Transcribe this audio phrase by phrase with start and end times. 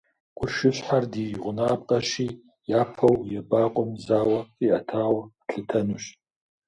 [0.37, 2.27] Къуршыщхьэр ди гъунапкъэщи,
[2.79, 6.05] япэу ебакъуэм зауэ къиӏэтауэ къэтлъытэнущ.